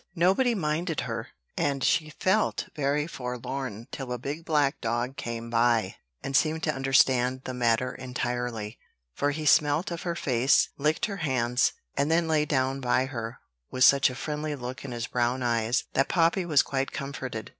[0.15, 5.97] Nobody minded her: and she felt very forlorn till a big black dog came by,
[6.23, 8.79] and seemed to understand the matter entirely;
[9.13, 13.41] for he smelt of her face, licked her hands, and then lay down by her
[13.69, 17.49] with such a friendly look in his brown eyes that Poppy was quite comforted.